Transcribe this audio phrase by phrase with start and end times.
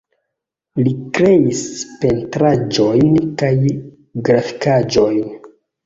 [0.87, 1.61] Li kreis
[2.05, 3.07] pentraĵojn
[3.45, 3.55] kaj
[4.29, 5.27] grafikaĵojn.